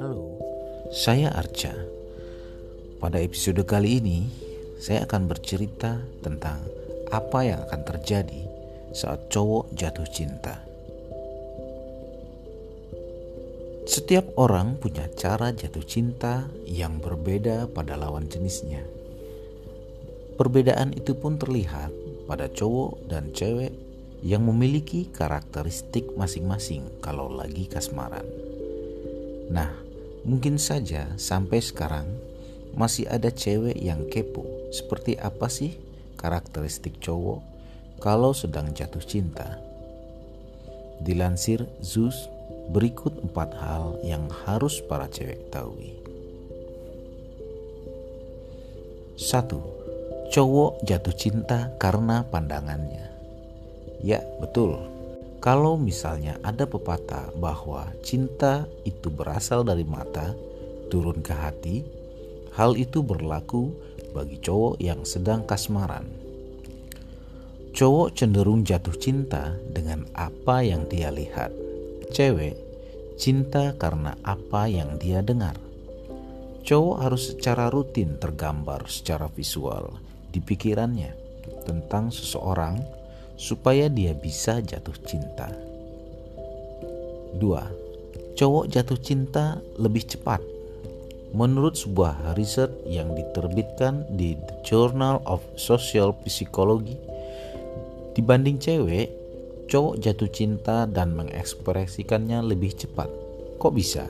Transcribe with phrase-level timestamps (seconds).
[0.00, 0.40] Halo,
[0.88, 1.76] saya Arca.
[2.96, 4.24] Pada episode kali ini,
[4.80, 6.64] saya akan bercerita tentang
[7.12, 8.40] apa yang akan terjadi
[8.96, 10.64] saat cowok jatuh cinta.
[13.84, 18.80] Setiap orang punya cara jatuh cinta yang berbeda pada lawan jenisnya.
[20.40, 21.92] Perbedaan itu pun terlihat
[22.24, 23.87] pada cowok dan cewek
[24.22, 28.26] yang memiliki karakteristik masing-masing kalau lagi kasmaran.
[29.48, 29.70] Nah,
[30.26, 32.06] mungkin saja sampai sekarang
[32.74, 34.44] masih ada cewek yang kepo.
[34.74, 35.74] Seperti apa sih
[36.18, 37.40] karakteristik cowok
[37.98, 39.58] kalau sedang jatuh cinta?
[40.98, 42.26] Dilansir Zeus,
[42.74, 45.94] berikut empat hal yang harus para cewek ketahui.
[49.18, 49.58] Satu,
[50.30, 53.17] cowok jatuh cinta karena pandangannya.
[54.02, 54.78] Ya, betul.
[55.38, 60.34] Kalau misalnya ada pepatah bahwa cinta itu berasal dari mata,
[60.90, 61.86] turun ke hati,
[62.58, 63.70] hal itu berlaku
[64.10, 66.10] bagi cowok yang sedang kasmaran.
[67.70, 71.54] Cowok cenderung jatuh cinta dengan apa yang dia lihat.
[72.10, 72.58] Cewek
[73.14, 75.54] cinta karena apa yang dia dengar.
[76.66, 79.94] Cowok harus secara rutin tergambar secara visual
[80.34, 81.14] di pikirannya
[81.62, 82.97] tentang seseorang
[83.38, 85.46] supaya dia bisa jatuh cinta.
[87.38, 88.34] 2.
[88.34, 90.42] Cowok jatuh cinta lebih cepat.
[91.30, 96.98] Menurut sebuah riset yang diterbitkan di The Journal of Social Psychology,
[98.18, 99.12] dibanding cewek,
[99.70, 103.06] cowok jatuh cinta dan mengekspresikannya lebih cepat.
[103.60, 104.08] Kok bisa?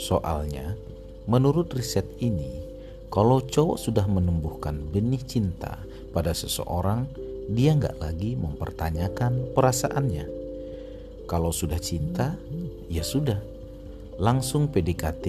[0.00, 0.78] Soalnya,
[1.26, 2.62] menurut riset ini,
[3.10, 5.82] kalau cowok sudah menumbuhkan benih cinta
[6.14, 7.10] pada seseorang,
[7.48, 10.26] dia nggak lagi mempertanyakan perasaannya.
[11.28, 12.36] Kalau sudah cinta,
[12.88, 13.40] ya sudah,
[14.20, 15.24] langsung PDKT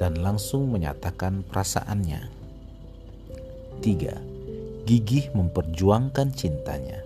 [0.00, 2.20] dan langsung menyatakan perasaannya.
[3.80, 4.86] 3.
[4.88, 7.00] Gigih memperjuangkan cintanya.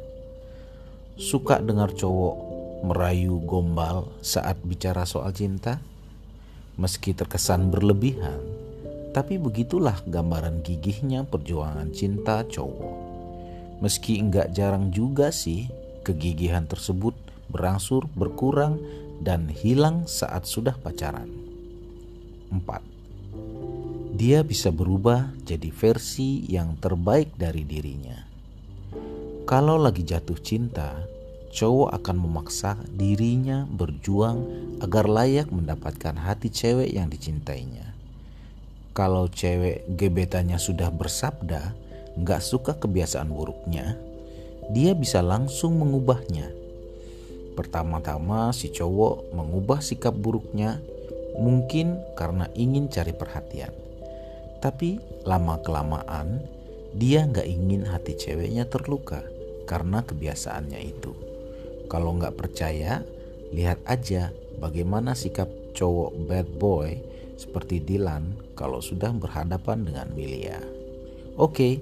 [1.16, 2.36] Suka dengar cowok
[2.84, 5.80] merayu gombal saat bicara soal cinta?
[6.76, 8.36] Meski terkesan berlebihan,
[9.16, 13.05] tapi begitulah gambaran gigihnya perjuangan cinta cowok.
[13.84, 15.68] Meski enggak jarang juga sih
[16.06, 17.12] kegigihan tersebut
[17.50, 18.80] berangsur berkurang
[19.20, 21.28] dan hilang saat sudah pacaran.
[22.52, 24.16] 4.
[24.16, 28.16] Dia bisa berubah jadi versi yang terbaik dari dirinya.
[29.44, 30.96] Kalau lagi jatuh cinta,
[31.52, 34.42] cowok akan memaksa dirinya berjuang
[34.80, 37.92] agar layak mendapatkan hati cewek yang dicintainya.
[38.96, 41.85] Kalau cewek gebetannya sudah bersabda,
[42.16, 43.96] nggak suka kebiasaan buruknya,
[44.72, 46.50] dia bisa langsung mengubahnya.
[47.56, 50.80] Pertama-tama si cowok mengubah sikap buruknya
[51.36, 53.72] mungkin karena ingin cari perhatian.
[54.60, 56.40] Tapi lama-kelamaan
[56.96, 59.20] dia nggak ingin hati ceweknya terluka
[59.68, 61.12] karena kebiasaannya itu.
[61.86, 63.04] Kalau nggak percaya,
[63.52, 66.96] lihat aja bagaimana sikap cowok bad boy
[67.36, 70.58] seperti Dylan kalau sudah berhadapan dengan Milia.
[71.36, 71.78] Oke,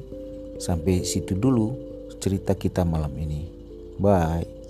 [0.59, 1.75] Sampai situ dulu
[2.23, 3.47] cerita kita malam ini.
[4.01, 4.64] Bye.